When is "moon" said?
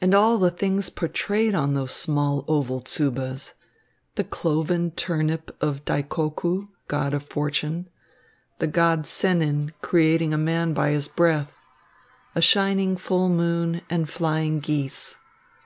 13.28-13.80